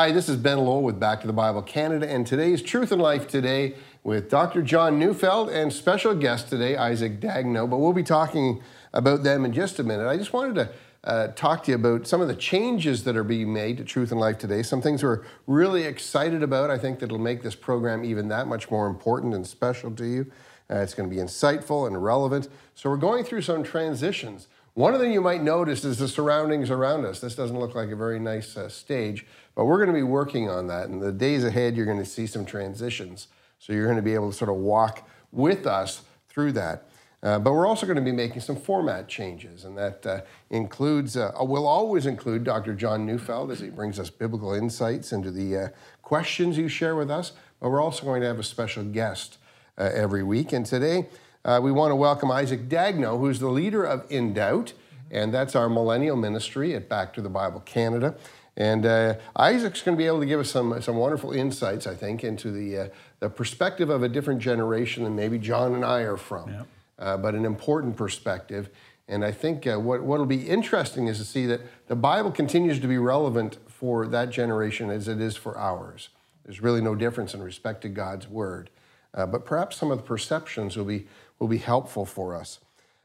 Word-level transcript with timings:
Hi, 0.00 0.12
this 0.12 0.28
is 0.28 0.36
Ben 0.36 0.58
Lowell 0.58 0.84
with 0.84 1.00
Back 1.00 1.22
to 1.22 1.26
the 1.26 1.32
Bible 1.32 1.60
Canada, 1.60 2.08
and 2.08 2.24
today's 2.24 2.62
Truth 2.62 2.92
and 2.92 3.02
Life 3.02 3.26
today 3.26 3.74
with 4.04 4.30
Dr. 4.30 4.62
John 4.62 4.96
Neufeld 4.96 5.50
and 5.50 5.72
special 5.72 6.14
guest 6.14 6.48
today, 6.48 6.76
Isaac 6.76 7.18
Dagneau. 7.18 7.68
But 7.68 7.78
we'll 7.78 7.92
be 7.92 8.04
talking 8.04 8.62
about 8.94 9.24
them 9.24 9.44
in 9.44 9.52
just 9.52 9.80
a 9.80 9.82
minute. 9.82 10.06
I 10.06 10.16
just 10.16 10.32
wanted 10.32 10.54
to 10.54 10.70
uh, 11.02 11.26
talk 11.32 11.64
to 11.64 11.72
you 11.72 11.74
about 11.74 12.06
some 12.06 12.20
of 12.20 12.28
the 12.28 12.36
changes 12.36 13.02
that 13.02 13.16
are 13.16 13.24
being 13.24 13.52
made 13.52 13.78
to 13.78 13.84
Truth 13.84 14.12
and 14.12 14.20
Life 14.20 14.38
today. 14.38 14.62
Some 14.62 14.80
things 14.80 15.02
we're 15.02 15.24
really 15.48 15.82
excited 15.82 16.44
about. 16.44 16.70
I 16.70 16.78
think 16.78 17.00
that'll 17.00 17.18
make 17.18 17.42
this 17.42 17.56
program 17.56 18.04
even 18.04 18.28
that 18.28 18.46
much 18.46 18.70
more 18.70 18.86
important 18.86 19.34
and 19.34 19.44
special 19.44 19.90
to 19.96 20.06
you. 20.06 20.30
Uh, 20.70 20.76
it's 20.76 20.94
going 20.94 21.10
to 21.10 21.16
be 21.16 21.20
insightful 21.20 21.88
and 21.88 22.00
relevant. 22.00 22.48
So 22.76 22.88
we're 22.88 22.98
going 22.98 23.24
through 23.24 23.42
some 23.42 23.64
transitions. 23.64 24.46
One 24.78 24.94
of 24.94 25.00
them 25.00 25.10
you 25.10 25.20
might 25.20 25.42
notice 25.42 25.84
is 25.84 25.98
the 25.98 26.06
surroundings 26.06 26.70
around 26.70 27.04
us. 27.04 27.18
This 27.18 27.34
doesn't 27.34 27.58
look 27.58 27.74
like 27.74 27.90
a 27.90 27.96
very 27.96 28.20
nice 28.20 28.56
uh, 28.56 28.68
stage, 28.68 29.26
but 29.56 29.64
we're 29.64 29.78
going 29.78 29.88
to 29.88 29.92
be 29.92 30.04
working 30.04 30.48
on 30.48 30.68
that. 30.68 30.88
In 30.88 31.00
the 31.00 31.10
days 31.10 31.42
ahead, 31.42 31.76
you're 31.76 31.84
going 31.84 31.98
to 31.98 32.04
see 32.04 32.28
some 32.28 32.46
transitions. 32.46 33.26
So 33.58 33.72
you're 33.72 33.86
going 33.86 33.96
to 33.96 34.02
be 34.02 34.14
able 34.14 34.30
to 34.30 34.36
sort 34.36 34.50
of 34.50 34.54
walk 34.54 35.04
with 35.32 35.66
us 35.66 36.02
through 36.28 36.52
that. 36.52 36.84
Uh, 37.24 37.40
but 37.40 37.54
we're 37.54 37.66
also 37.66 37.86
going 37.86 37.96
to 37.96 38.02
be 38.02 38.12
making 38.12 38.40
some 38.40 38.54
format 38.54 39.08
changes, 39.08 39.64
and 39.64 39.76
that 39.76 40.06
uh, 40.06 40.20
includes, 40.48 41.16
uh, 41.16 41.32
will 41.40 41.66
always 41.66 42.06
include 42.06 42.44
Dr. 42.44 42.72
John 42.72 43.04
Neufeld 43.04 43.50
as 43.50 43.58
he 43.58 43.70
brings 43.70 43.98
us 43.98 44.10
biblical 44.10 44.54
insights 44.54 45.12
into 45.12 45.32
the 45.32 45.56
uh, 45.56 45.68
questions 46.02 46.56
you 46.56 46.68
share 46.68 46.94
with 46.94 47.10
us. 47.10 47.32
But 47.58 47.70
we're 47.70 47.82
also 47.82 48.04
going 48.04 48.20
to 48.20 48.28
have 48.28 48.38
a 48.38 48.44
special 48.44 48.84
guest 48.84 49.38
uh, 49.76 49.90
every 49.92 50.22
week. 50.22 50.52
And 50.52 50.64
today, 50.64 51.08
uh, 51.44 51.60
we 51.62 51.72
want 51.72 51.90
to 51.90 51.96
welcome 51.96 52.30
Isaac 52.30 52.68
Dagneau, 52.68 53.18
who's 53.18 53.38
the 53.38 53.48
leader 53.48 53.84
of 53.84 54.04
In 54.10 54.34
Doubt, 54.34 54.72
and 55.10 55.32
that's 55.32 55.54
our 55.54 55.68
millennial 55.68 56.16
ministry 56.16 56.74
at 56.74 56.88
Back 56.88 57.12
to 57.14 57.22
the 57.22 57.28
Bible 57.28 57.60
Canada. 57.60 58.16
And 58.56 58.84
uh, 58.84 59.14
Isaac's 59.36 59.82
going 59.82 59.96
to 59.96 59.98
be 59.98 60.06
able 60.06 60.18
to 60.18 60.26
give 60.26 60.40
us 60.40 60.50
some, 60.50 60.82
some 60.82 60.96
wonderful 60.96 61.30
insights, 61.30 61.86
I 61.86 61.94
think, 61.94 62.24
into 62.24 62.50
the, 62.50 62.78
uh, 62.78 62.88
the 63.20 63.30
perspective 63.30 63.88
of 63.88 64.02
a 64.02 64.08
different 64.08 64.40
generation 64.40 65.04
than 65.04 65.14
maybe 65.14 65.38
John 65.38 65.74
and 65.74 65.84
I 65.84 66.00
are 66.00 66.16
from, 66.16 66.50
yeah. 66.50 66.62
uh, 66.98 67.16
but 67.16 67.36
an 67.36 67.44
important 67.44 67.96
perspective. 67.96 68.68
And 69.06 69.24
I 69.24 69.30
think 69.30 69.66
uh, 69.66 69.78
what 69.78 70.02
will 70.02 70.26
be 70.26 70.48
interesting 70.48 71.06
is 71.06 71.18
to 71.18 71.24
see 71.24 71.46
that 71.46 71.60
the 71.86 71.96
Bible 71.96 72.32
continues 72.32 72.80
to 72.80 72.88
be 72.88 72.98
relevant 72.98 73.58
for 73.68 74.08
that 74.08 74.30
generation 74.30 74.90
as 74.90 75.06
it 75.06 75.20
is 75.20 75.36
for 75.36 75.56
ours. 75.56 76.08
There's 76.44 76.60
really 76.60 76.80
no 76.80 76.96
difference 76.96 77.34
in 77.34 77.42
respect 77.42 77.82
to 77.82 77.88
God's 77.88 78.28
Word. 78.28 78.70
Uh, 79.14 79.24
but 79.24 79.46
perhaps 79.46 79.76
some 79.76 79.90
of 79.90 79.98
the 79.98 80.04
perceptions 80.04 80.76
will 80.76 80.84
be 80.84 81.06
will 81.38 81.48
be 81.48 81.58
helpful 81.58 82.04
for 82.04 82.34
us. 82.34 82.58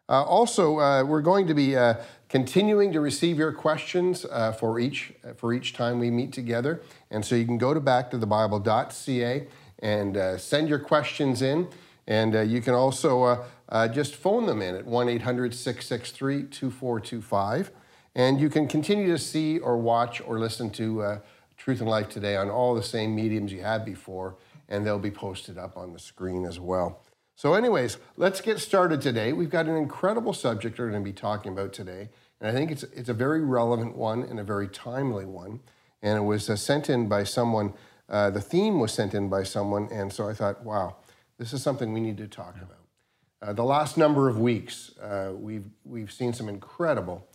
Uh, 0.10 0.22
also, 0.24 0.80
uh, 0.80 1.02
we're 1.04 1.22
going 1.22 1.48
to 1.48 1.54
be 1.54 1.78
uh, 1.78 1.94
continuing 2.28 2.92
to 2.92 3.00
receive 3.00 3.38
your 3.38 3.54
questions 3.54 4.26
uh, 4.26 4.52
for 4.52 4.78
each 4.80 5.14
for 5.38 5.54
each 5.54 5.72
time 5.74 5.98
we 5.98 6.12
meet 6.12 6.34
together, 6.34 6.82
and 7.10 7.24
so 7.24 7.36
you 7.36 7.46
can 7.46 7.58
go 7.58 7.74
to 7.74 7.80
back 7.80 8.12
to 8.12 8.18
the 8.18 8.28
Bible.ca 8.28 9.48
and 9.80 10.18
uh, 10.18 10.38
send 10.38 10.68
your 10.68 10.80
questions 10.80 11.42
in, 11.42 11.70
and 12.06 12.36
uh, 12.36 12.42
you 12.42 12.60
can 12.62 12.74
also 12.74 13.46
just 13.92 14.16
phone 14.16 14.46
them 14.46 14.62
in 14.62 14.76
at 14.76 14.86
1-800-663-2425, 14.86 17.72
and 18.14 18.40
you 18.40 18.50
can 18.50 18.68
continue 18.68 19.08
to 19.08 19.18
see 19.18 19.58
or 19.58 19.78
watch 19.78 20.22
or 20.22 20.38
listen 20.38 20.70
to 20.70 21.20
Truth 21.58 21.82
and 21.82 21.90
Life 21.90 22.10
today 22.10 22.36
on 22.36 22.52
all 22.52 22.76
the 22.76 22.84
same 22.84 23.16
mediums 23.16 23.52
you 23.52 23.62
had 23.62 23.84
before, 23.84 24.36
and 24.70 24.86
they'll 24.86 25.00
be 25.00 25.10
posted 25.10 25.58
up 25.58 25.76
on 25.76 25.92
the 25.92 26.00
screen 26.00 26.46
as 26.46 26.60
well. 26.60 27.02
So, 27.44 27.56
anyways, 27.56 27.98
let's 28.16 28.40
get 28.40 28.60
started 28.60 29.02
today. 29.02 29.34
We've 29.34 29.50
got 29.50 29.66
an 29.66 29.76
incredible 29.76 30.32
subject 30.32 30.80
we're 30.80 30.90
going 30.90 31.04
to 31.04 31.04
be 31.04 31.12
talking 31.12 31.52
about 31.52 31.74
today, 31.74 32.08
and 32.40 32.50
I 32.50 32.54
think 32.54 32.72
it's 32.72 32.84
it's 32.84 33.10
a 33.10 33.14
very 33.14 33.42
relevant 33.42 33.98
one 33.98 34.24
and 34.24 34.40
a 34.40 34.46
very 34.46 34.70
timely 34.70 35.26
one. 35.26 35.60
And 36.02 36.18
it 36.18 36.22
was 36.22 36.50
uh, 36.50 36.56
sent 36.56 36.90
in 36.90 37.10
by 37.10 37.26
someone. 37.26 37.74
Uh, 38.08 38.30
the 38.30 38.40
theme 38.40 38.80
was 38.80 38.94
sent 38.94 39.14
in 39.14 39.28
by 39.28 39.44
someone, 39.44 39.90
and 39.92 40.14
so 40.14 40.30
I 40.30 40.34
thought, 40.34 40.64
wow, 40.64 40.96
this 41.38 41.52
is 41.52 41.62
something 41.62 41.92
we 41.92 42.00
need 42.00 42.16
to 42.20 42.30
talk 42.30 42.56
yeah. 42.56 42.64
about. 42.64 43.50
Uh, 43.50 43.52
the 43.52 43.66
last 43.66 43.98
number 43.98 44.30
of 44.30 44.40
weeks, 44.40 44.98
uh, 45.00 45.34
we've 45.36 45.66
we've 45.84 46.14
seen 46.14 46.32
some 46.32 46.48
incredible, 46.48 47.28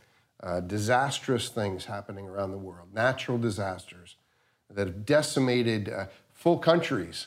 uh, 0.43 0.61
disastrous 0.61 1.51
things 1.51 1.85
happening 1.85 2.27
around 2.27 2.53
the 2.53 2.57
world, 2.57 2.95
natural 2.95 3.37
disasters 3.37 4.17
that 4.73 4.87
have 4.87 5.05
decimated 5.05 5.91
uh, 5.91 6.07
full 6.33 6.57
countries 6.57 7.27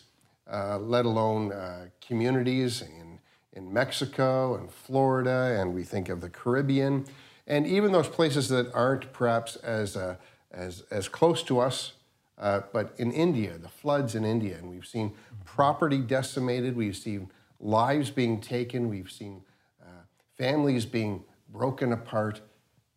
uh, 0.51 0.77
let 0.79 1.05
alone 1.05 1.51
uh, 1.53 1.85
communities 2.05 2.81
in, 2.81 3.19
in 3.53 3.71
Mexico 3.71 4.55
and 4.55 4.69
Florida, 4.71 5.57
and 5.59 5.73
we 5.73 5.83
think 5.83 6.09
of 6.09 6.19
the 6.19 6.29
Caribbean, 6.29 7.05
and 7.47 7.65
even 7.65 7.91
those 7.91 8.07
places 8.07 8.49
that 8.49 8.71
aren't 8.73 9.13
perhaps 9.13 9.55
as, 9.57 9.95
uh, 9.95 10.15
as, 10.51 10.83
as 10.91 11.07
close 11.07 11.41
to 11.43 11.59
us, 11.59 11.93
uh, 12.37 12.61
but 12.73 12.93
in 12.97 13.11
India, 13.11 13.57
the 13.57 13.69
floods 13.69 14.13
in 14.13 14.25
India, 14.25 14.57
and 14.57 14.69
we've 14.69 14.85
seen 14.85 15.13
property 15.45 15.99
decimated, 15.99 16.75
we've 16.75 16.97
seen 16.97 17.29
lives 17.59 18.11
being 18.11 18.41
taken, 18.41 18.89
we've 18.89 19.11
seen 19.11 19.43
uh, 19.81 20.01
families 20.37 20.85
being 20.85 21.23
broken 21.49 21.93
apart. 21.93 22.41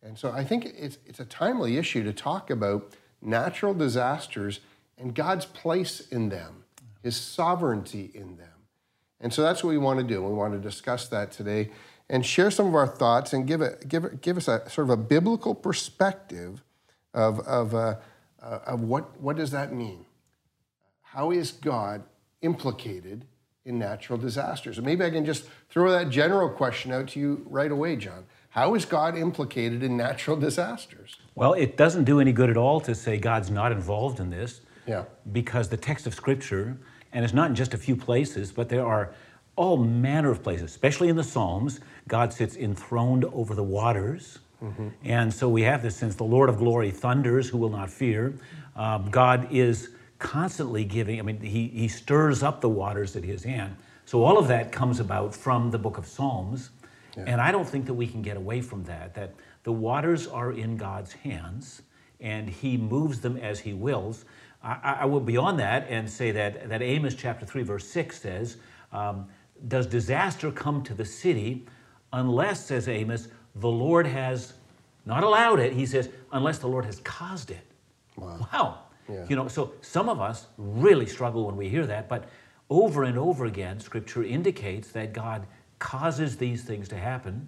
And 0.03 0.17
so 0.17 0.31
I 0.31 0.43
think 0.43 0.65
it's, 0.65 0.97
it's 1.05 1.19
a 1.19 1.25
timely 1.25 1.77
issue 1.77 2.03
to 2.03 2.13
talk 2.13 2.49
about 2.49 2.93
natural 3.21 3.73
disasters 3.73 4.59
and 4.97 5.13
God's 5.13 5.45
place 5.45 6.01
in 6.09 6.29
them 6.29 6.64
his 7.05 7.15
sovereignty 7.15 8.09
in 8.15 8.35
them. 8.35 8.49
And 9.21 9.31
so 9.31 9.43
that's 9.43 9.63
what 9.63 9.69
we 9.69 9.77
want 9.77 9.99
to 9.99 10.03
do. 10.03 10.23
We 10.23 10.33
want 10.33 10.53
to 10.53 10.59
discuss 10.59 11.07
that 11.09 11.31
today 11.31 11.69
and 12.09 12.25
share 12.25 12.49
some 12.49 12.65
of 12.65 12.73
our 12.73 12.87
thoughts 12.87 13.31
and 13.31 13.45
give, 13.45 13.61
it, 13.61 13.87
give, 13.87 14.21
give 14.21 14.37
us 14.37 14.47
a 14.47 14.67
sort 14.67 14.85
of 14.85 14.89
a 14.89 14.97
biblical 14.97 15.53
perspective 15.53 16.63
of, 17.13 17.41
of, 17.41 17.75
uh, 17.75 17.97
uh, 18.41 18.59
of 18.65 18.81
what, 18.81 19.21
what 19.21 19.35
does 19.35 19.51
that 19.51 19.71
mean? 19.71 20.07
How 21.03 21.29
is 21.29 21.51
God 21.51 22.01
implicated 22.41 23.25
in 23.65 23.77
natural 23.77 24.17
disasters? 24.17 24.79
And 24.79 24.85
maybe 24.85 25.05
I 25.05 25.11
can 25.11 25.25
just 25.25 25.45
throw 25.69 25.91
that 25.91 26.09
general 26.09 26.49
question 26.49 26.91
out 26.91 27.09
to 27.09 27.19
you 27.19 27.45
right 27.47 27.71
away, 27.71 27.97
John. 27.97 28.25
How 28.49 28.73
is 28.73 28.83
God 28.83 29.15
implicated 29.15 29.83
in 29.83 29.95
natural 29.95 30.37
disasters? 30.37 31.17
Well, 31.35 31.53
it 31.53 31.77
doesn't 31.77 32.05
do 32.05 32.19
any 32.19 32.31
good 32.31 32.49
at 32.49 32.57
all 32.57 32.79
to 32.81 32.95
say 32.95 33.19
God's 33.19 33.51
not 33.51 33.71
involved 33.71 34.19
in 34.19 34.31
this. 34.31 34.61
Yeah. 34.87 35.05
Because 35.31 35.69
the 35.69 35.77
text 35.77 36.05
of 36.05 36.13
Scripture 36.13 36.77
and 37.15 37.23
it's 37.23 37.33
not 37.33 37.49
in 37.49 37.55
just 37.55 37.73
a 37.73 37.77
few 37.77 37.95
places, 37.95 38.51
but 38.51 38.67
there 38.67 38.85
are 38.85 39.15
all 39.55 39.77
manner 39.77 40.29
of 40.31 40.43
places, 40.43 40.69
especially 40.69 41.07
in 41.07 41.15
the 41.15 41.23
Psalms. 41.23 41.79
God 42.09 42.33
sits 42.33 42.57
enthroned 42.57 43.23
over 43.25 43.55
the 43.55 43.63
waters. 43.63 44.39
Mm-hmm. 44.61 44.89
And 45.05 45.33
so 45.33 45.47
we 45.47 45.61
have 45.61 45.81
this 45.81 45.95
since 45.95 46.15
the 46.15 46.25
Lord 46.25 46.49
of 46.49 46.57
glory 46.57 46.91
thunders, 46.91 47.47
who 47.47 47.57
will 47.57 47.69
not 47.69 47.89
fear. 47.89 48.33
Um, 48.75 49.09
God 49.09 49.47
is 49.49 49.91
constantly 50.19 50.83
giving, 50.83 51.17
I 51.17 51.21
mean, 51.21 51.39
he, 51.39 51.69
he 51.69 51.87
stirs 51.87 52.43
up 52.43 52.59
the 52.59 52.69
waters 52.69 53.15
at 53.15 53.23
his 53.23 53.45
hand. 53.45 53.77
So 54.05 54.23
all 54.25 54.37
of 54.37 54.49
that 54.49 54.73
comes 54.73 54.99
about 54.99 55.33
from 55.33 55.71
the 55.71 55.79
book 55.79 55.97
of 55.97 56.05
Psalms. 56.05 56.71
Yeah. 57.15 57.23
And 57.27 57.39
I 57.39 57.49
don't 57.53 57.67
think 57.67 57.85
that 57.85 57.93
we 57.93 58.07
can 58.07 58.21
get 58.21 58.35
away 58.35 58.59
from 58.59 58.83
that, 58.83 59.13
that 59.15 59.33
the 59.63 59.71
waters 59.71 60.27
are 60.27 60.51
in 60.51 60.75
God's 60.75 61.13
hands 61.13 61.81
and 62.19 62.49
he 62.49 62.75
moves 62.75 63.21
them 63.21 63.37
as 63.37 63.61
he 63.61 63.73
wills. 63.73 64.25
I, 64.65 64.97
I 65.01 65.05
will 65.05 65.19
beyond 65.19 65.59
that 65.59 65.85
and 65.89 66.09
say 66.09 66.31
that, 66.31 66.69
that 66.69 66.81
Amos 66.81 67.13
chapter 67.13 67.45
3, 67.45 67.61
verse 67.63 67.87
6 67.87 68.19
says, 68.19 68.57
um, 68.91 69.27
Does 69.67 69.85
disaster 69.85 70.51
come 70.51 70.83
to 70.83 70.93
the 70.95 71.05
city 71.05 71.67
unless, 72.11 72.65
says 72.65 72.87
Amos, 72.87 73.27
the 73.55 73.69
Lord 73.69 74.07
has 74.07 74.53
not 75.05 75.23
allowed 75.23 75.59
it? 75.59 75.73
He 75.73 75.85
says, 75.85 76.09
unless 76.31 76.57
the 76.57 76.67
Lord 76.67 76.85
has 76.85 76.99
caused 77.01 77.51
it. 77.51 77.65
Wow. 78.15 78.47
wow. 78.51 78.79
Yeah. 79.07 79.25
You 79.29 79.35
know, 79.35 79.47
so 79.47 79.73
some 79.81 80.09
of 80.09 80.19
us 80.19 80.47
really 80.57 81.05
struggle 81.05 81.45
when 81.45 81.55
we 81.55 81.69
hear 81.69 81.85
that, 81.85 82.09
but 82.09 82.27
over 82.71 83.03
and 83.03 83.19
over 83.19 83.45
again, 83.45 83.79
Scripture 83.79 84.23
indicates 84.23 84.91
that 84.93 85.13
God 85.13 85.45
causes 85.77 86.37
these 86.37 86.63
things 86.63 86.87
to 86.87 86.97
happen, 86.97 87.47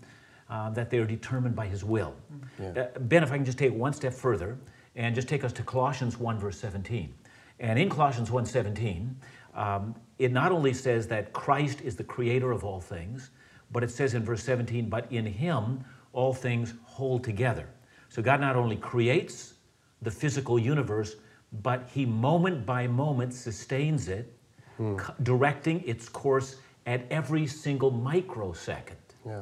uh, 0.52 0.70
that 0.70 0.92
they 0.92 1.00
are 1.00 1.06
determined 1.06 1.56
by 1.56 1.66
His 1.66 1.84
will. 1.84 2.14
Yeah. 2.60 2.90
Uh, 2.96 3.00
ben, 3.00 3.24
if 3.24 3.32
I 3.32 3.38
can 3.38 3.46
just 3.46 3.58
take 3.58 3.74
one 3.74 3.94
step 3.94 4.14
further, 4.14 4.60
and 4.98 5.16
just 5.16 5.30
take 5.30 5.46
us 5.46 5.54
to 5.54 5.64
Colossians 5.64 6.18
1, 6.18 6.40
verse 6.40 6.60
17. 6.60 7.14
And 7.60 7.80
in 7.80 7.90
Colossians 7.90 8.30
1 8.30 8.46
17, 8.46 9.16
um, 9.56 9.96
it 10.20 10.32
not 10.32 10.52
only 10.52 10.74
says 10.74 11.08
that 11.08 11.32
Christ 11.32 11.82
is 11.82 11.96
the 11.96 12.04
creator 12.04 12.52
of 12.52 12.64
all 12.64 12.82
things, 12.82 13.30
but 13.72 13.84
it 13.84 13.92
says 13.92 14.14
in 14.14 14.24
verse 14.24 14.44
17, 14.44 14.90
but 14.90 15.10
in 15.12 15.26
him 15.26 15.84
all 16.14 16.34
things 16.34 16.74
hold 16.84 17.24
together. 17.24 17.70
So 18.10 18.22
God 18.22 18.42
not 18.42 18.56
only 18.56 18.76
creates 18.76 19.54
the 20.02 20.12
physical 20.12 20.58
universe, 20.58 21.16
but 21.62 21.88
he 21.94 22.06
moment 22.06 22.66
by 22.66 22.88
moment 22.88 23.34
sustains 23.34 24.08
it, 24.08 24.34
hmm. 24.78 24.98
directing 25.24 25.84
its 25.86 26.10
course 26.10 26.58
at 26.86 27.06
every 27.12 27.46
single 27.46 27.92
microsecond. 27.92 28.98
Yeah. 29.26 29.42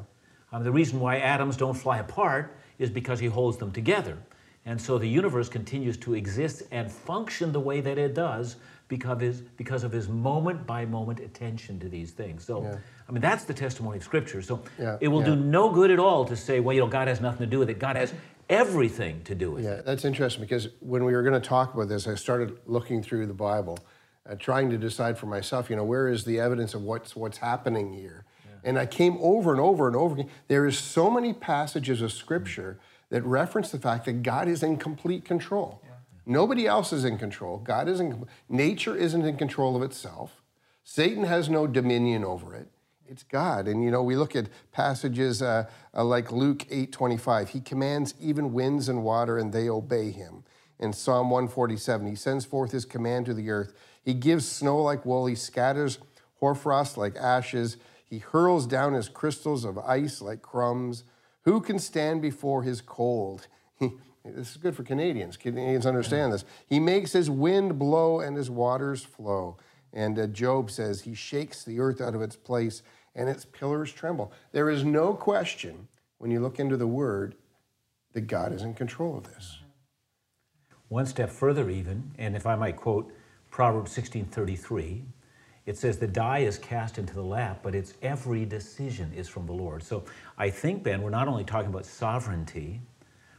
Um, 0.51 0.63
the 0.63 0.71
reason 0.71 0.99
why 0.99 1.17
atoms 1.17 1.57
don't 1.57 1.73
fly 1.73 1.99
apart 1.99 2.57
is 2.79 2.89
because 2.89 3.19
he 3.19 3.27
holds 3.27 3.57
them 3.57 3.71
together. 3.71 4.17
And 4.65 4.81
so 4.81 4.97
the 4.97 5.07
universe 5.07 5.47
continues 5.47 5.95
to 5.97 6.15
exist 6.15 6.63
and 6.71 6.91
function 6.91 7.51
the 7.51 7.59
way 7.59 7.81
that 7.81 7.97
it 7.97 8.15
does 8.15 8.55
because 8.87 9.11
of 9.13 9.19
his, 9.19 9.41
because 9.41 9.83
of 9.83 9.91
his 9.91 10.07
moment 10.07 10.65
by 10.65 10.85
moment 10.85 11.19
attention 11.19 11.79
to 11.79 11.89
these 11.89 12.11
things. 12.11 12.45
So, 12.45 12.63
yeah. 12.63 12.77
I 13.07 13.11
mean, 13.11 13.21
that's 13.21 13.43
the 13.43 13.53
testimony 13.53 13.97
of 13.97 14.03
Scripture. 14.03 14.41
So 14.41 14.61
yeah. 14.79 14.97
it 15.01 15.07
will 15.07 15.19
yeah. 15.19 15.27
do 15.27 15.35
no 15.35 15.71
good 15.71 15.91
at 15.91 15.99
all 15.99 16.25
to 16.25 16.35
say, 16.35 16.59
well, 16.59 16.73
you 16.73 16.81
know, 16.81 16.87
God 16.87 17.07
has 17.07 17.21
nothing 17.21 17.39
to 17.39 17.47
do 17.47 17.59
with 17.59 17.69
it. 17.69 17.79
God 17.79 17.95
has 17.95 18.13
everything 18.49 19.23
to 19.23 19.35
do 19.35 19.51
with 19.51 19.63
Yeah, 19.63 19.71
it. 19.71 19.75
Yeah, 19.77 19.81
that's 19.83 20.05
interesting 20.05 20.43
because 20.43 20.69
when 20.79 21.03
we 21.03 21.13
were 21.13 21.23
going 21.23 21.39
to 21.39 21.47
talk 21.47 21.73
about 21.73 21.89
this, 21.89 22.07
I 22.07 22.15
started 22.15 22.57
looking 22.65 23.01
through 23.01 23.27
the 23.27 23.33
Bible, 23.33 23.77
uh, 24.27 24.35
trying 24.35 24.69
to 24.71 24.77
decide 24.77 25.17
for 25.17 25.25
myself, 25.27 25.69
you 25.69 25.75
know, 25.75 25.83
where 25.83 26.07
is 26.07 26.25
the 26.25 26.39
evidence 26.39 26.73
of 26.73 26.81
what's 26.81 27.15
what's 27.15 27.37
happening 27.37 27.93
here? 27.93 28.25
And 28.63 28.79
I 28.79 28.87
came 28.87 29.17
over 29.21 29.51
and 29.51 29.61
over 29.61 29.87
and 29.87 29.95
over 29.95 30.15
again. 30.15 30.29
There 30.47 30.65
is 30.65 30.77
so 30.77 31.11
many 31.11 31.33
passages 31.33 32.01
of 32.01 32.11
Scripture 32.11 32.79
that 33.09 33.23
reference 33.23 33.71
the 33.71 33.79
fact 33.79 34.05
that 34.05 34.23
God 34.23 34.47
is 34.47 34.63
in 34.63 34.77
complete 34.77 35.25
control. 35.25 35.81
Nobody 36.25 36.65
else 36.65 36.91
is 36.91 37.05
in 37.05 37.17
control. 37.17 37.59
God 37.59 37.87
isn't. 37.87 38.27
Nature 38.49 38.95
isn't 38.95 39.25
in 39.25 39.37
control 39.37 39.75
of 39.75 39.83
itself. 39.83 40.41
Satan 40.83 41.23
has 41.23 41.49
no 41.49 41.67
dominion 41.67 42.23
over 42.23 42.55
it. 42.55 42.67
It's 43.07 43.23
God. 43.23 43.67
And 43.67 43.83
you 43.83 43.91
know, 43.91 44.01
we 44.01 44.15
look 44.15 44.35
at 44.35 44.49
passages 44.71 45.41
uh, 45.41 45.65
uh, 45.93 46.03
like 46.03 46.31
Luke 46.31 46.65
8:25. 46.69 47.49
He 47.49 47.61
commands 47.61 48.15
even 48.19 48.53
winds 48.53 48.89
and 48.89 49.03
water, 49.03 49.37
and 49.37 49.53
they 49.53 49.69
obey 49.69 50.11
him. 50.11 50.43
In 50.79 50.91
Psalm 50.91 51.29
147, 51.29 52.07
he 52.07 52.15
sends 52.15 52.43
forth 52.43 52.71
his 52.71 52.85
command 52.85 53.27
to 53.27 53.33
the 53.33 53.49
earth. 53.49 53.73
He 54.03 54.13
gives 54.13 54.47
snow 54.47 54.81
like 54.81 55.05
wool. 55.05 55.27
He 55.27 55.35
scatters 55.35 55.99
hoarfrost 56.39 56.97
like 56.97 57.15
ashes. 57.15 57.77
He 58.03 58.19
hurls 58.19 58.67
down 58.67 58.93
his 58.93 59.09
crystals 59.09 59.63
of 59.63 59.77
ice 59.79 60.21
like 60.21 60.41
crumbs. 60.41 61.03
Who 61.45 61.61
can 61.61 61.79
stand 61.79 62.21
before 62.21 62.63
his 62.63 62.81
cold? 62.81 63.47
This 64.25 64.49
is 64.49 64.57
good 64.57 64.75
for 64.75 64.81
Canadians. 64.81 65.37
Canadians 65.37 65.85
understand 65.85 66.33
this. 66.33 66.45
He 66.65 66.79
makes 66.79 67.13
his 67.13 67.29
wind 67.29 67.77
blow 67.77 68.21
and 68.21 68.35
his 68.35 68.49
waters 68.49 69.03
flow. 69.03 69.57
And 69.93 70.17
uh, 70.17 70.25
Job 70.25 70.71
says 70.71 71.01
he 71.01 71.13
shakes 71.13 71.63
the 71.63 71.79
earth 71.79 72.01
out 72.01 72.15
of 72.15 72.23
its 72.23 72.35
place 72.35 72.81
and 73.13 73.29
its 73.29 73.45
pillars 73.45 73.93
tremble. 73.93 74.33
There 74.51 74.71
is 74.71 74.83
no 74.83 75.13
question 75.13 75.87
when 76.17 76.31
you 76.31 76.39
look 76.39 76.59
into 76.59 76.75
the 76.75 76.87
word 76.87 77.35
that 78.13 78.21
God 78.21 78.51
is 78.51 78.63
in 78.63 78.73
control 78.73 79.15
of 79.15 79.25
this. 79.25 79.59
One 80.87 81.05
step 81.05 81.29
further, 81.29 81.69
even, 81.69 82.11
and 82.17 82.35
if 82.35 82.47
I 82.47 82.55
might 82.55 82.77
quote 82.77 83.11
Proverbs 83.51 83.91
16:33, 83.95 85.03
it 85.65 85.77
says, 85.77 85.97
"The 85.97 86.07
die 86.07 86.39
is 86.39 86.57
cast 86.57 86.97
into 86.97 87.13
the 87.13 87.23
lap, 87.23 87.59
but 87.63 87.75
its 87.75 87.93
every 88.01 88.45
decision 88.45 89.11
is 89.13 89.27
from 89.27 89.45
the 89.45 89.53
Lord." 89.53 89.83
So 89.83 90.03
I 90.37 90.49
think, 90.49 90.83
Ben, 90.83 91.01
we're 91.01 91.09
not 91.09 91.27
only 91.27 91.43
talking 91.43 91.69
about 91.69 91.85
sovereignty, 91.85 92.81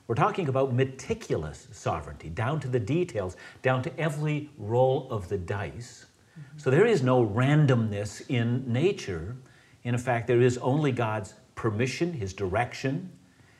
we're 0.06 0.14
talking 0.14 0.48
about 0.48 0.72
meticulous 0.72 1.68
sovereignty, 1.72 2.28
down 2.28 2.60
to 2.60 2.68
the 2.68 2.80
details, 2.80 3.36
down 3.62 3.82
to 3.82 3.98
every 3.98 4.50
roll 4.56 5.10
of 5.10 5.28
the 5.28 5.38
dice. 5.38 6.06
Mm-hmm. 6.38 6.58
So 6.58 6.70
there 6.70 6.86
is 6.86 7.02
no 7.02 7.26
randomness 7.26 8.22
in 8.28 8.70
nature. 8.72 9.36
In 9.82 9.96
fact, 9.98 10.26
there 10.26 10.42
is 10.42 10.58
only 10.58 10.92
God's 10.92 11.34
permission, 11.54 12.12
His 12.12 12.32
direction, 12.32 13.10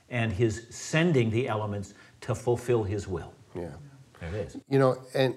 and 0.08 0.32
His 0.32 0.66
sending 0.70 1.30
the 1.30 1.48
elements 1.48 1.94
to 2.22 2.34
fulfill 2.34 2.84
His 2.84 3.08
will. 3.08 3.32
Yeah. 3.54 3.70
There 4.20 4.28
it 4.30 4.46
is. 4.46 4.56
You 4.69 4.78
know, 4.78 4.98
and 5.14 5.34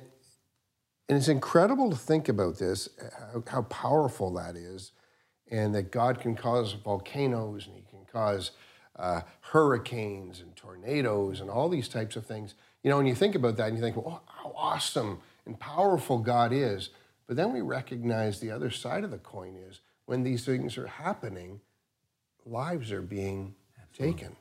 and 1.09 1.17
it's 1.17 1.27
incredible 1.27 1.89
to 1.89 1.97
think 1.97 2.29
about 2.29 2.59
this, 2.59 2.87
how, 3.33 3.43
how 3.47 3.61
powerful 3.63 4.31
that 4.35 4.55
is, 4.55 4.91
and 5.49 5.73
that 5.73 5.91
God 5.91 6.19
can 6.19 6.35
cause 6.35 6.73
volcanoes 6.73 7.65
and 7.65 7.75
He 7.75 7.81
can 7.81 8.05
cause 8.05 8.51
uh, 8.95 9.21
hurricanes 9.41 10.39
and 10.39 10.55
tornadoes 10.55 11.41
and 11.41 11.49
all 11.49 11.67
these 11.67 11.89
types 11.89 12.15
of 12.15 12.27
things. 12.27 12.53
You 12.83 12.91
know, 12.91 12.97
when 12.97 13.07
you 13.07 13.15
think 13.15 13.33
about 13.33 13.57
that 13.57 13.69
and 13.69 13.77
you 13.77 13.81
think, 13.81 13.97
well, 13.97 14.23
how 14.27 14.53
awesome 14.55 15.19
and 15.45 15.59
powerful 15.59 16.19
God 16.19 16.53
is. 16.53 16.89
But 17.25 17.35
then 17.35 17.53
we 17.53 17.61
recognize 17.61 18.39
the 18.39 18.51
other 18.51 18.69
side 18.69 19.03
of 19.03 19.11
the 19.11 19.17
coin 19.17 19.55
is 19.55 19.81
when 20.05 20.23
these 20.23 20.45
things 20.45 20.77
are 20.77 20.87
happening, 20.87 21.61
lives 22.45 22.91
are 22.91 23.01
being 23.01 23.55
taken. 23.97 24.35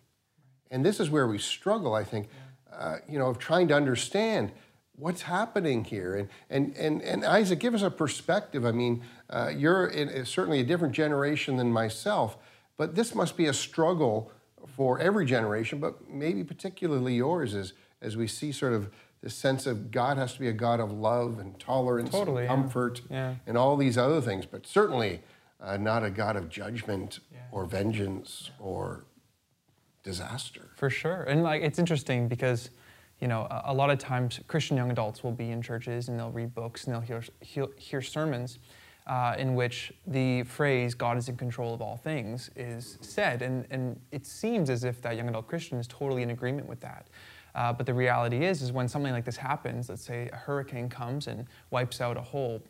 And 0.70 0.84
this 0.84 1.00
is 1.00 1.08
where 1.08 1.26
we 1.26 1.38
struggle, 1.38 1.94
I 1.94 2.04
think, 2.04 2.28
uh, 2.72 2.96
you 3.08 3.18
know, 3.18 3.28
of 3.28 3.38
trying 3.38 3.68
to 3.68 3.74
understand 3.74 4.52
what's 4.98 5.22
happening 5.22 5.84
here. 5.84 6.16
And, 6.16 6.28
and, 6.50 6.76
and, 6.76 7.02
and 7.02 7.24
Isaac, 7.24 7.60
give 7.60 7.74
us 7.74 7.82
a 7.82 7.90
perspective. 7.90 8.64
I 8.64 8.72
mean, 8.72 9.02
uh, 9.30 9.52
you're 9.56 9.86
in, 9.86 10.24
certainly 10.26 10.60
a 10.60 10.64
different 10.64 10.94
generation 10.94 11.56
than 11.56 11.72
myself, 11.72 12.36
but 12.76 12.94
this 12.94 13.14
must 13.14 13.36
be 13.36 13.46
a 13.46 13.52
struggle 13.54 14.30
for 14.76 14.98
every 14.98 15.24
generation, 15.24 15.78
but 15.78 16.08
maybe 16.10 16.44
particularly 16.44 17.14
yours 17.14 17.54
as, 17.54 17.72
as 18.02 18.16
we 18.16 18.26
see 18.26 18.52
sort 18.52 18.72
of 18.72 18.90
this 19.22 19.34
sense 19.34 19.66
of 19.66 19.90
God 19.90 20.16
has 20.16 20.34
to 20.34 20.40
be 20.40 20.48
a 20.48 20.52
God 20.52 20.78
of 20.78 20.92
love 20.92 21.38
and 21.38 21.58
tolerance 21.58 22.10
Totally, 22.10 22.42
and 22.46 22.48
comfort 22.48 23.00
Yeah. 23.10 23.34
and 23.46 23.56
all 23.56 23.76
these 23.76 23.98
other 23.98 24.20
things, 24.20 24.46
but 24.46 24.66
certainly 24.66 25.22
uh, 25.60 25.76
not 25.76 26.04
a 26.04 26.10
God 26.10 26.36
of 26.36 26.48
judgment 26.48 27.18
or 27.50 27.64
vengeance 27.64 28.50
or 28.60 29.04
disaster. 30.04 30.68
For 30.76 30.90
sure. 30.90 31.22
And 31.22 31.42
like 31.42 31.62
it's 31.62 31.78
interesting 31.78 32.28
because, 32.28 32.70
you 33.20 33.28
know, 33.28 33.46
a, 33.50 33.62
a 33.66 33.74
lot 33.74 33.90
of 33.90 33.98
times 33.98 34.40
Christian 34.46 34.76
young 34.76 34.90
adults 34.90 35.22
will 35.22 35.32
be 35.32 35.50
in 35.50 35.62
churches 35.62 36.08
and 36.08 36.18
they'll 36.18 36.30
read 36.30 36.54
books 36.54 36.84
and 36.84 36.94
they'll 36.94 37.00
hear, 37.00 37.22
hear, 37.40 37.66
hear 37.76 38.02
sermons 38.02 38.58
uh, 39.06 39.34
in 39.38 39.54
which 39.54 39.92
the 40.06 40.42
phrase 40.44 40.94
God 40.94 41.16
is 41.16 41.28
in 41.28 41.36
control 41.36 41.74
of 41.74 41.80
all 41.80 41.96
things 41.96 42.50
is 42.56 42.98
said. 43.00 43.42
And, 43.42 43.66
and 43.70 43.98
it 44.12 44.26
seems 44.26 44.70
as 44.70 44.84
if 44.84 45.00
that 45.02 45.16
young 45.16 45.28
adult 45.28 45.48
Christian 45.48 45.78
is 45.78 45.86
totally 45.86 46.22
in 46.22 46.30
agreement 46.30 46.68
with 46.68 46.80
that. 46.80 47.08
Uh, 47.54 47.72
but 47.72 47.86
the 47.86 47.94
reality 47.94 48.44
is, 48.44 48.62
is 48.62 48.70
when 48.70 48.86
something 48.86 49.12
like 49.12 49.24
this 49.24 49.36
happens, 49.36 49.88
let's 49.88 50.04
say 50.04 50.28
a 50.32 50.36
hurricane 50.36 50.88
comes 50.88 51.26
and 51.26 51.46
wipes 51.70 52.00
out 52.00 52.16
a 52.16 52.20
whole 52.20 52.62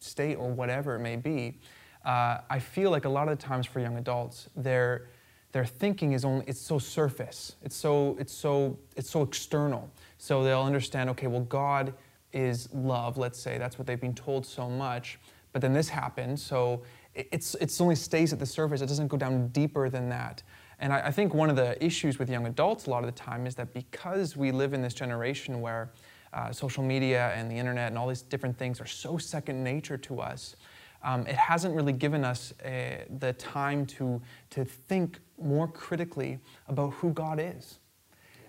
state 0.00 0.34
or 0.34 0.50
whatever 0.50 0.96
it 0.96 1.00
may 1.00 1.16
be, 1.16 1.58
uh, 2.04 2.38
I 2.50 2.58
feel 2.58 2.90
like 2.90 3.04
a 3.04 3.08
lot 3.08 3.28
of 3.28 3.38
the 3.38 3.44
times 3.44 3.66
for 3.66 3.80
young 3.80 3.96
adults, 3.96 4.48
they're 4.56 5.08
their 5.56 5.64
thinking 5.64 6.12
is 6.12 6.22
only 6.22 6.44
it's 6.46 6.60
so 6.60 6.78
surface. 6.78 7.56
It's 7.62 7.74
so 7.74 8.14
it's 8.20 8.34
so 8.34 8.78
it's 8.94 9.08
so 9.08 9.22
external. 9.22 9.90
So 10.18 10.44
they'll 10.44 10.60
understand 10.60 11.08
okay 11.10 11.28
well 11.28 11.46
god 11.62 11.94
is 12.34 12.68
love 12.74 13.16
let's 13.16 13.40
say. 13.40 13.56
That's 13.56 13.78
what 13.78 13.86
they've 13.86 13.98
been 14.08 14.14
told 14.14 14.44
so 14.44 14.68
much. 14.68 15.18
But 15.54 15.62
then 15.62 15.72
this 15.72 15.88
happened 15.88 16.38
so 16.38 16.82
it- 17.14 17.28
it's 17.32 17.54
it's 17.54 17.80
only 17.80 17.94
stays 17.94 18.34
at 18.34 18.38
the 18.38 18.44
surface. 18.44 18.82
It 18.82 18.86
doesn't 18.86 19.08
go 19.08 19.16
down 19.16 19.48
deeper 19.48 19.88
than 19.88 20.10
that. 20.10 20.42
And 20.78 20.92
I, 20.92 21.06
I 21.06 21.10
think 21.10 21.32
one 21.32 21.48
of 21.48 21.56
the 21.56 21.82
issues 21.82 22.18
with 22.18 22.28
young 22.28 22.44
adults 22.46 22.86
a 22.86 22.90
lot 22.90 23.02
of 23.02 23.06
the 23.06 23.18
time 23.18 23.46
is 23.46 23.54
that 23.54 23.72
because 23.72 24.36
we 24.36 24.50
live 24.52 24.74
in 24.74 24.82
this 24.82 24.92
generation 24.92 25.62
where 25.62 25.90
uh, 26.34 26.52
social 26.52 26.84
media 26.84 27.32
and 27.34 27.50
the 27.50 27.56
internet 27.56 27.88
and 27.88 27.96
all 27.96 28.08
these 28.08 28.20
different 28.20 28.58
things 28.58 28.78
are 28.78 28.86
so 28.86 29.16
second 29.16 29.64
nature 29.64 29.96
to 29.96 30.20
us 30.20 30.54
um, 31.02 31.26
it 31.26 31.36
hasn't 31.36 31.74
really 31.74 31.92
given 31.92 32.24
us 32.24 32.52
uh, 32.60 33.04
the 33.20 33.32
time 33.34 33.86
to, 33.86 34.20
to 34.50 34.64
think 34.64 35.20
more 35.40 35.68
critically 35.68 36.38
about 36.68 36.92
who 36.94 37.10
God 37.12 37.40
is. 37.40 37.78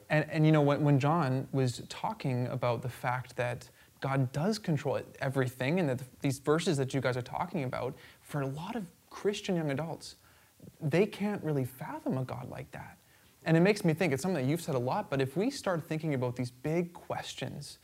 And, 0.10 0.26
and 0.30 0.46
you 0.46 0.52
know, 0.52 0.62
when, 0.62 0.84
when 0.84 1.00
John 1.00 1.48
was 1.52 1.84
talking 1.90 2.48
about 2.48 2.82
the 2.82 2.90
fact 2.90 3.36
that 3.36 3.70
God 4.00 4.32
does 4.32 4.60
control 4.60 5.02
everything, 5.20 5.80
and 5.80 5.90
that 5.90 6.02
these 6.22 6.40
verses 6.40 6.78
that 6.78 6.94
you 6.94 7.02
guys 7.02 7.18
are 7.18 7.22
talking 7.22 7.64
about, 7.64 7.96
for 8.22 8.42
a 8.42 8.48
lot 8.48 8.76
of 8.76 8.86
Christian 9.10 9.56
young 9.56 9.72
adults, 9.72 10.16
they 10.80 11.06
can't 11.06 11.44
really 11.44 11.66
fathom 11.66 12.18
a 12.18 12.24
God 12.24 12.50
like 12.50 12.72
that. 12.72 12.98
And 13.44 13.56
it 13.56 13.62
makes 13.62 13.84
me 13.84 13.94
think, 13.94 14.14
it's 14.14 14.22
something 14.22 14.44
that 14.44 14.50
you've 14.50 14.62
said 14.62 14.76
a 14.76 14.80
lot, 14.80 15.10
but 15.10 15.22
if 15.22 15.38
we 15.38 15.50
start 15.50 15.84
thinking 15.84 16.14
about 16.14 16.36
these 16.36 16.52
big 16.52 16.94
questions 16.94 17.80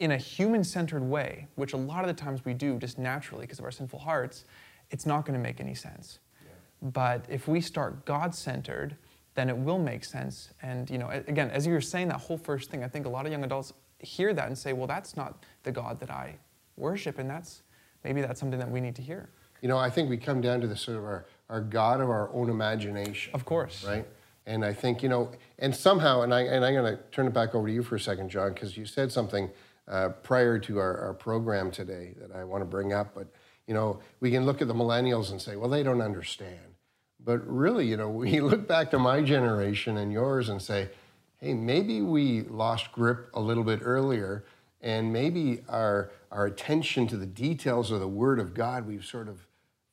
in 0.00 0.12
a 0.12 0.16
human 0.16 0.64
centered 0.64 1.02
way, 1.02 1.46
which 1.54 1.74
a 1.74 1.76
lot 1.76 2.00
of 2.00 2.08
the 2.08 2.14
times 2.14 2.44
we 2.44 2.54
do 2.54 2.78
just 2.78 2.98
naturally 2.98 3.42
because 3.42 3.58
of 3.58 3.64
our 3.64 3.70
sinful 3.70 3.98
hearts, 3.98 4.46
it's 4.90 5.06
not 5.06 5.24
going 5.24 5.38
to 5.38 5.42
make 5.42 5.60
any 5.60 5.74
sense. 5.74 6.18
But 6.84 7.24
if 7.28 7.48
we 7.48 7.60
start 7.62 8.04
God 8.04 8.34
centered, 8.34 8.96
then 9.34 9.48
it 9.48 9.56
will 9.56 9.78
make 9.78 10.04
sense. 10.04 10.50
And, 10.62 10.88
you 10.88 10.98
know, 10.98 11.08
again, 11.08 11.50
as 11.50 11.66
you 11.66 11.72
were 11.72 11.80
saying 11.80 12.08
that 12.08 12.20
whole 12.20 12.38
first 12.38 12.70
thing, 12.70 12.84
I 12.84 12.88
think 12.88 13.06
a 13.06 13.08
lot 13.08 13.26
of 13.26 13.32
young 13.32 13.42
adults 13.42 13.72
hear 13.98 14.34
that 14.34 14.46
and 14.46 14.56
say, 14.56 14.74
well, 14.74 14.86
that's 14.86 15.16
not 15.16 15.44
the 15.62 15.72
God 15.72 15.98
that 16.00 16.10
I 16.10 16.36
worship. 16.76 17.18
And 17.18 17.28
that's 17.28 17.62
maybe 18.04 18.20
that's 18.20 18.38
something 18.38 18.58
that 18.58 18.70
we 18.70 18.80
need 18.80 18.94
to 18.96 19.02
hear. 19.02 19.30
You 19.62 19.68
know, 19.68 19.78
I 19.78 19.88
think 19.88 20.10
we 20.10 20.18
come 20.18 20.42
down 20.42 20.60
to 20.60 20.66
the 20.66 20.76
sort 20.76 20.98
of 20.98 21.04
our, 21.04 21.26
our 21.48 21.62
God 21.62 22.02
of 22.02 22.10
our 22.10 22.30
own 22.34 22.50
imagination. 22.50 23.34
Of 23.34 23.46
course. 23.46 23.82
Right? 23.82 24.06
And 24.46 24.62
I 24.62 24.74
think, 24.74 25.02
you 25.02 25.08
know, 25.08 25.30
and 25.58 25.74
somehow, 25.74 26.20
and, 26.20 26.34
I, 26.34 26.42
and 26.42 26.62
I'm 26.62 26.74
going 26.74 26.96
to 26.96 27.02
turn 27.10 27.26
it 27.26 27.32
back 27.32 27.54
over 27.54 27.66
to 27.66 27.72
you 27.72 27.82
for 27.82 27.96
a 27.96 28.00
second, 28.00 28.28
John, 28.28 28.52
because 28.52 28.76
you 28.76 28.84
said 28.84 29.10
something 29.10 29.50
uh, 29.88 30.10
prior 30.22 30.58
to 30.58 30.78
our, 30.78 30.98
our 30.98 31.14
program 31.14 31.70
today 31.70 32.14
that 32.20 32.36
I 32.36 32.44
want 32.44 32.60
to 32.60 32.66
bring 32.66 32.92
up. 32.92 33.14
But, 33.14 33.28
you 33.66 33.72
know, 33.72 34.00
we 34.20 34.30
can 34.30 34.44
look 34.44 34.60
at 34.60 34.68
the 34.68 34.74
millennials 34.74 35.30
and 35.30 35.40
say, 35.40 35.56
well, 35.56 35.70
they 35.70 35.82
don't 35.82 36.02
understand. 36.02 36.73
But 37.24 37.46
really, 37.46 37.86
you 37.86 37.96
know, 37.96 38.08
we 38.24 38.40
look 38.40 38.68
back 38.68 38.90
to 38.90 38.98
my 38.98 39.22
generation 39.22 39.96
and 39.96 40.12
yours 40.12 40.48
and 40.48 40.60
say, 40.60 40.88
hey, 41.38 41.54
maybe 41.54 42.00
we 42.00 42.42
lost 42.42 42.92
grip 42.92 43.28
a 43.34 43.40
little 43.40 43.64
bit 43.64 43.80
earlier, 43.82 44.44
and 44.80 45.12
maybe 45.12 45.62
our, 45.68 46.10
our 46.30 46.46
attention 46.46 47.06
to 47.08 47.16
the 47.16 47.26
details 47.26 47.90
of 47.90 48.00
the 48.00 48.08
Word 48.08 48.38
of 48.38 48.54
God 48.54 48.86
we've 48.86 49.04
sort 49.04 49.28
of 49.28 49.46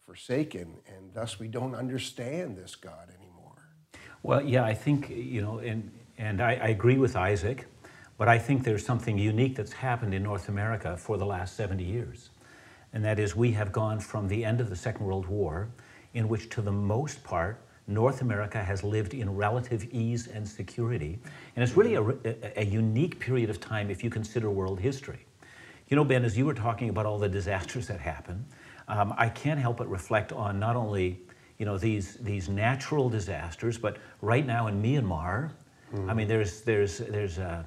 forsaken, 0.06 0.76
and 0.88 1.14
thus 1.14 1.40
we 1.40 1.48
don't 1.48 1.76
understand 1.76 2.58
this 2.58 2.76
God 2.76 3.10
anymore. 3.18 3.64
Well, 4.24 4.44
yeah, 4.44 4.64
I 4.64 4.74
think, 4.74 5.10
you 5.10 5.42
know, 5.42 5.60
and, 5.60 5.92
and 6.18 6.42
I, 6.42 6.52
I 6.52 6.68
agree 6.68 6.98
with 6.98 7.16
Isaac, 7.16 7.66
but 8.18 8.28
I 8.28 8.38
think 8.38 8.64
there's 8.64 8.86
something 8.86 9.18
unique 9.18 9.56
that's 9.56 9.72
happened 9.72 10.14
in 10.14 10.22
North 10.22 10.48
America 10.48 10.96
for 10.96 11.18
the 11.18 11.26
last 11.26 11.56
70 11.56 11.84
years. 11.84 12.30
And 12.94 13.04
that 13.06 13.20
is, 13.20 13.36
we 13.36 13.52
have 13.54 13.72
gone 13.72 14.00
from 14.00 14.28
the 14.28 14.44
end 14.44 14.62
of 14.62 14.70
the 14.70 14.76
Second 14.76 15.06
World 15.06 15.28
War, 15.28 15.70
in 16.13 16.27
which, 16.27 16.50
to 16.50 16.62
the 16.62 16.72
most 16.72 17.24
part, 17.24 17.62
North 17.88 18.22
America 18.22 18.63
has 18.63 18.84
lived 18.84 19.13
in 19.13 19.36
relative 19.36 19.86
ease 19.91 20.27
and 20.27 20.48
security. 20.48 21.20
And 21.56 21.63
it's 21.63 21.75
really 21.75 21.96
a, 21.96 22.03
a, 22.03 22.62
a 22.62 22.65
unique 22.65 23.20
period 23.20 23.50
of 23.50 23.60
time 23.60 23.89
if 23.89 24.03
you 24.03 24.10
consider 24.10 24.50
world 24.50 24.80
history. 24.80 25.25
You 25.89 25.98
know, 25.98 26.06
Ben, 26.06 26.24
as 26.24 26.38
you 26.38 26.46
were 26.46 26.53
talking 26.53 26.89
about 26.89 27.06
all 27.06 27.20
the 27.20 27.27
disasters 27.27 27.88
that 27.88 28.00
happen, 28.00 28.46
um, 28.88 29.13
I 29.18 29.30
can't 29.30 29.60
help 29.60 29.77
but 29.77 29.89
reflect 29.89 30.32
on 30.32 30.60
not 30.60 30.75
only 30.75 31.20
you 31.58 31.65
know 31.65 31.77
these 31.77 32.15
these 32.15 32.50
natural 32.50 33.10
disasters, 33.10 33.77
but 33.77 33.98
right 34.22 34.46
now 34.46 34.68
in 34.68 34.82
Myanmar, 34.82 35.51
mm. 35.94 36.10
I 36.10 36.13
mean, 36.13 36.27
there's 36.27 36.62
there's 36.62 36.98
there's 36.98 37.38
uh, 37.38 37.63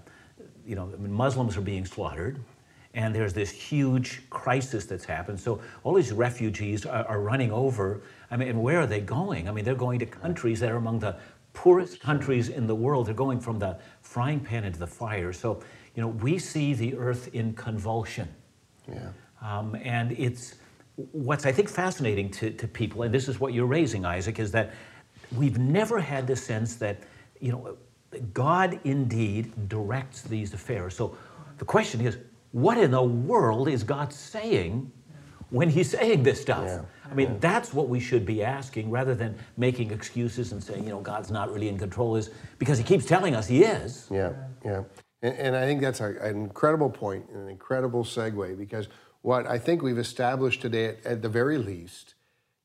you 0.67 0.75
know 0.75 0.93
Muslims 0.99 1.57
are 1.57 1.61
being 1.61 1.85
slaughtered, 1.85 2.41
and 2.95 3.15
there's 3.15 3.33
this 3.33 3.51
huge 3.51 4.23
crisis 4.31 4.87
that's 4.87 5.05
happened. 5.05 5.39
So 5.39 5.61
all 5.83 5.95
these 5.95 6.13
refugees 6.13 6.87
are, 6.87 7.05
are 7.07 7.21
running 7.21 7.53
over. 7.53 8.03
I 8.31 8.37
mean, 8.37 8.49
and 8.49 8.63
where 8.63 8.81
are 8.81 8.87
they 8.87 9.01
going? 9.01 9.49
I 9.49 9.53
mean, 9.53 9.65
they're 9.65 9.75
going 9.75 9.99
to 9.99 10.07
countries 10.07 10.61
that 10.61 10.71
are 10.71 10.77
among 10.77 11.01
the 11.01 11.17
poorest 11.53 12.01
countries 12.01 12.49
in 12.49 12.67
the 12.67 12.75
world. 12.75 13.07
They're 13.07 13.15
going 13.15 13.41
from 13.41 13.59
the 13.59 13.79
frying 14.03 14.41
pan 14.41 14.65
into 14.65 14.79
the 14.79 14.87
fire. 14.87 15.33
So 15.33 15.63
you 15.95 16.03
know, 16.03 16.09
we 16.09 16.39
see 16.39 16.75
the 16.75 16.97
earth 16.97 17.29
in 17.35 17.55
convulsion. 17.55 18.29
Yeah. 18.89 19.11
Um, 19.41 19.77
and 19.83 20.13
it's 20.13 20.57
what's 20.97 21.47
I 21.47 21.53
think 21.53 21.69
fascinating 21.69 22.31
to, 22.33 22.51
to 22.51 22.69
people, 22.69 23.03
and 23.03 23.15
this 23.15 23.29
is 23.29 23.41
what 23.41 23.53
you're 23.53 23.67
raising, 23.67 24.05
Isaac, 24.05 24.39
is 24.39 24.51
that 24.53 24.73
we've 25.37 25.59
never 25.59 26.01
had 26.01 26.27
the 26.27 26.37
sense 26.37 26.77
that, 26.77 27.03
you 27.41 27.53
know, 27.53 27.77
God 28.33 28.79
indeed 28.85 29.69
directs 29.69 30.23
these 30.23 30.55
affairs. 30.55 30.95
So 30.95 31.17
the 31.59 31.65
question 31.65 32.01
is, 32.01 32.19
what 32.55 32.79
in 32.79 32.93
the 32.93 33.03
world 33.03 33.69
is 33.69 33.83
God 33.83 34.13
saying 34.13 34.93
when 35.51 35.69
He's 35.69 35.91
saying 35.91 36.23
this 36.23 36.41
stuff? 36.41 36.65
Yeah. 36.65 36.83
I 37.11 37.13
mean, 37.13 37.33
yeah. 37.33 37.39
that's 37.41 37.75
what 37.75 37.89
we 37.89 37.99
should 37.99 38.25
be 38.25 38.45
asking 38.45 38.91
rather 38.91 39.13
than 39.13 39.37
making 39.57 39.91
excuses 39.91 40.53
and 40.53 40.63
saying, 40.63 40.85
you 40.85 40.91
know, 40.91 41.01
God's 41.01 41.33
not 41.33 41.53
really 41.53 41.69
in 41.69 41.77
control, 41.77 42.15
is 42.15 42.31
because 42.61 42.79
He 42.79 42.85
keeps 42.85 43.07
telling 43.07 43.35
us 43.35 43.49
He 43.49 43.65
is. 43.65 44.07
Yeah, 44.09 44.35
yeah. 44.65 44.85
And, 45.21 45.37
and 45.37 45.57
I 45.57 45.65
think 45.65 45.81
that's 45.81 46.01
a, 46.01 46.15
an 46.21 46.37
incredible 46.37 46.91
point, 46.91 47.29
an 47.31 47.49
incredible 47.49 48.05
segue, 48.05 48.57
because 48.57 48.87
what 49.23 49.49
I 49.49 49.59
think 49.59 49.83
we've 49.83 49.99
established 49.99 50.63
today, 50.63 50.91
at, 50.91 51.05
at 51.05 51.23
the 51.23 51.29
very 51.29 51.59
least, 51.59 52.15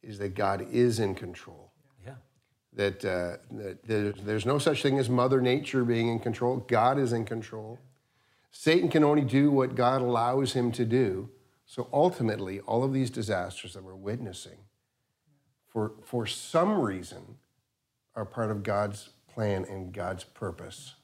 is 0.03 0.19
that 0.19 0.35
God 0.35 0.67
is 0.71 0.99
in 0.99 1.15
control. 1.15 1.71
Yeah. 2.05 2.13
That, 2.73 3.03
uh, 3.03 3.37
that 3.57 3.79
there's, 3.87 4.21
there's 4.21 4.45
no 4.45 4.59
such 4.59 4.83
thing 4.83 4.99
as 4.99 5.09
Mother 5.09 5.41
Nature 5.41 5.83
being 5.83 6.09
in 6.09 6.19
control. 6.19 6.57
God 6.67 6.99
is 6.99 7.11
in 7.11 7.25
control. 7.25 7.79
Satan 8.51 8.89
can 8.89 9.03
only 9.03 9.23
do 9.23 9.51
what 9.51 9.75
God 9.75 10.01
allows 10.01 10.53
him 10.53 10.71
to 10.73 10.85
do. 10.85 11.29
So 11.65 11.87
ultimately, 11.93 12.61
all 12.61 12.83
of 12.83 12.93
these 12.93 13.09
disasters 13.09 13.73
that 13.73 13.83
we're 13.83 13.95
witnessing, 13.95 14.57
for, 15.67 15.93
for 16.03 16.25
some 16.25 16.79
reason, 16.79 17.37
are 18.15 18.25
part 18.25 18.49
of 18.49 18.63
God's 18.63 19.09
plan 19.31 19.65
and 19.69 19.93
God's 19.93 20.23
purpose. 20.23 20.95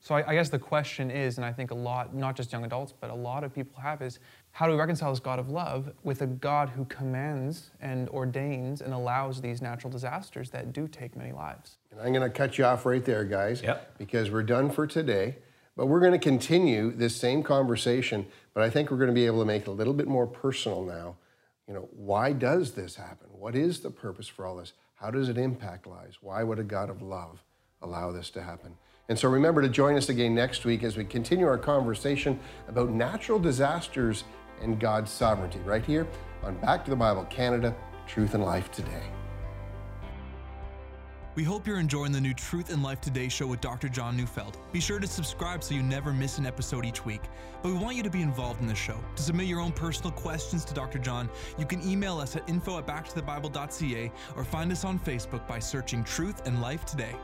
So 0.00 0.14
I, 0.14 0.30
I, 0.30 0.34
guess 0.34 0.48
the 0.48 0.58
question 0.58 1.10
is, 1.10 1.38
and 1.38 1.44
I 1.44 1.52
think 1.52 1.70
a 1.70 1.74
lot, 1.74 2.14
not 2.14 2.36
just 2.36 2.52
young 2.52 2.64
adults, 2.64 2.94
but 2.98 3.10
a 3.10 3.14
lot 3.14 3.44
of 3.44 3.54
people 3.54 3.80
have, 3.80 4.00
is 4.00 4.20
how 4.52 4.66
do 4.66 4.72
we 4.72 4.78
reconcile 4.78 5.10
this 5.10 5.20
God 5.20 5.38
of 5.38 5.50
love 5.50 5.92
with 6.04 6.22
a 6.22 6.26
God 6.26 6.70
who 6.70 6.84
commands 6.86 7.72
and 7.80 8.08
ordains 8.08 8.80
and 8.80 8.94
allows 8.94 9.40
these 9.40 9.60
natural 9.60 9.90
disasters 9.90 10.50
that 10.50 10.72
do 10.72 10.88
take 10.88 11.16
many 11.16 11.32
lives? 11.32 11.78
And 11.90 12.00
I'm 12.00 12.12
going 12.12 12.22
to 12.22 12.30
cut 12.30 12.56
you 12.58 12.64
off 12.64 12.86
right 12.86 13.04
there, 13.04 13.24
guys, 13.24 13.60
yep. 13.60 13.98
because 13.98 14.30
we're 14.30 14.44
done 14.44 14.70
for 14.70 14.86
today. 14.86 15.36
But 15.78 15.86
we're 15.86 16.00
going 16.00 16.10
to 16.10 16.18
continue 16.18 16.90
this 16.90 17.14
same 17.14 17.44
conversation, 17.44 18.26
but 18.52 18.64
I 18.64 18.68
think 18.68 18.90
we're 18.90 18.96
going 18.96 19.10
to 19.10 19.14
be 19.14 19.26
able 19.26 19.38
to 19.38 19.46
make 19.46 19.62
it 19.62 19.68
a 19.68 19.70
little 19.70 19.94
bit 19.94 20.08
more 20.08 20.26
personal 20.26 20.82
now. 20.82 21.14
You 21.68 21.74
know, 21.74 21.88
why 21.92 22.32
does 22.32 22.72
this 22.72 22.96
happen? 22.96 23.28
What 23.30 23.54
is 23.54 23.78
the 23.78 23.90
purpose 23.90 24.26
for 24.26 24.44
all 24.44 24.56
this? 24.56 24.72
How 24.96 25.12
does 25.12 25.28
it 25.28 25.38
impact 25.38 25.86
lives? 25.86 26.18
Why 26.20 26.42
would 26.42 26.58
a 26.58 26.64
God 26.64 26.90
of 26.90 27.00
love 27.00 27.44
allow 27.80 28.10
this 28.10 28.28
to 28.30 28.42
happen? 28.42 28.76
And 29.08 29.16
so 29.16 29.28
remember 29.28 29.62
to 29.62 29.68
join 29.68 29.94
us 29.96 30.08
again 30.08 30.34
next 30.34 30.64
week 30.64 30.82
as 30.82 30.96
we 30.96 31.04
continue 31.04 31.46
our 31.46 31.56
conversation 31.56 32.40
about 32.66 32.90
natural 32.90 33.38
disasters 33.38 34.24
and 34.60 34.80
God's 34.80 35.12
sovereignty 35.12 35.60
right 35.60 35.84
here 35.84 36.08
on 36.42 36.56
Back 36.56 36.84
to 36.86 36.90
the 36.90 36.96
Bible 36.96 37.24
Canada 37.26 37.72
Truth 38.08 38.34
and 38.34 38.42
Life 38.42 38.72
Today. 38.72 39.04
We 41.38 41.44
hope 41.44 41.68
you're 41.68 41.78
enjoying 41.78 42.10
the 42.10 42.20
new 42.20 42.34
Truth 42.34 42.72
and 42.72 42.82
Life 42.82 43.00
Today 43.00 43.28
show 43.28 43.46
with 43.46 43.60
Dr. 43.60 43.88
John 43.88 44.16
Neufeld. 44.16 44.58
Be 44.72 44.80
sure 44.80 44.98
to 44.98 45.06
subscribe 45.06 45.62
so 45.62 45.72
you 45.72 45.84
never 45.84 46.12
miss 46.12 46.36
an 46.38 46.46
episode 46.46 46.84
each 46.84 47.04
week. 47.04 47.20
But 47.62 47.68
we 47.70 47.78
want 47.78 47.96
you 47.96 48.02
to 48.02 48.10
be 48.10 48.22
involved 48.22 48.60
in 48.60 48.66
the 48.66 48.74
show. 48.74 48.98
To 49.14 49.22
submit 49.22 49.46
your 49.46 49.60
own 49.60 49.70
personal 49.70 50.10
questions 50.10 50.64
to 50.64 50.74
Dr. 50.74 50.98
John, 50.98 51.30
you 51.56 51.64
can 51.64 51.80
email 51.88 52.18
us 52.18 52.34
at 52.34 52.48
info 52.48 52.78
at 52.78 52.88
backtothebible.ca 52.88 54.10
or 54.34 54.42
find 54.42 54.72
us 54.72 54.84
on 54.84 54.98
Facebook 54.98 55.46
by 55.46 55.60
searching 55.60 56.02
Truth 56.02 56.44
and 56.44 56.60
Life 56.60 56.84
Today. 56.84 57.14